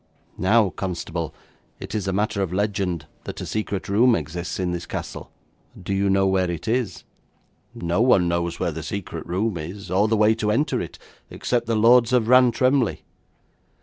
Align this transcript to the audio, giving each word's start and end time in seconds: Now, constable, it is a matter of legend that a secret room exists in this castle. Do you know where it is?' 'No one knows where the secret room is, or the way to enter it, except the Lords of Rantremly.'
Now, 0.39 0.71
constable, 0.71 1.31
it 1.79 1.93
is 1.93 2.07
a 2.07 2.11
matter 2.11 2.41
of 2.41 2.51
legend 2.51 3.05
that 3.25 3.39
a 3.39 3.45
secret 3.45 3.87
room 3.87 4.15
exists 4.15 4.59
in 4.59 4.71
this 4.71 4.87
castle. 4.87 5.31
Do 5.79 5.93
you 5.93 6.09
know 6.09 6.25
where 6.25 6.49
it 6.49 6.67
is?' 6.67 7.03
'No 7.75 8.01
one 8.01 8.27
knows 8.27 8.59
where 8.59 8.71
the 8.71 8.81
secret 8.81 9.27
room 9.27 9.59
is, 9.59 9.91
or 9.91 10.07
the 10.07 10.17
way 10.17 10.33
to 10.33 10.49
enter 10.49 10.81
it, 10.81 10.97
except 11.29 11.67
the 11.67 11.75
Lords 11.75 12.13
of 12.13 12.27
Rantremly.' 12.27 13.03